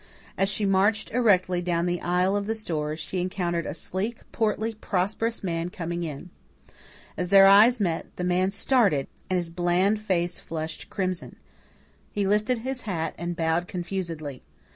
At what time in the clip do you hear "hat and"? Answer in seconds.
12.89-13.35